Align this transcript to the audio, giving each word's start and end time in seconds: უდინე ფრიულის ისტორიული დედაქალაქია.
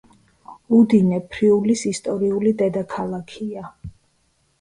უდინე 0.77 1.19
ფრიულის 1.35 1.83
ისტორიული 1.91 2.53
დედაქალაქია. 2.61 3.63